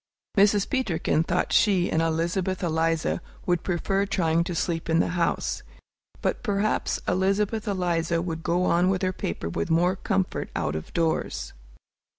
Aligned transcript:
Mrs. 0.35 0.67
Peterkin 0.67 1.21
thought 1.23 1.53
she 1.53 1.91
and 1.91 2.01
Elizabeth 2.01 2.63
Eliza 2.63 3.21
would 3.45 3.61
prefer 3.61 4.07
trying 4.07 4.43
to 4.45 4.55
sleep 4.55 4.89
in 4.89 4.99
the 4.99 5.09
house. 5.09 5.61
But 6.23 6.41
perhaps 6.41 6.99
Elizabeth 7.07 7.67
Eliza 7.67 8.19
would 8.19 8.41
go 8.41 8.63
on 8.63 8.89
with 8.89 9.03
her 9.03 9.13
paper 9.13 9.47
with 9.47 9.69
more 9.69 9.95
comfort 9.95 10.49
out 10.55 10.75
of 10.75 10.91
doors. 10.93 11.53